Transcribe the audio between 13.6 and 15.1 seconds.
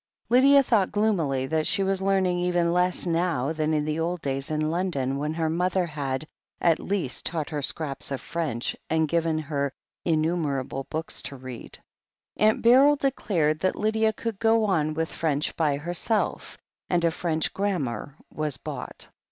Lydia could go on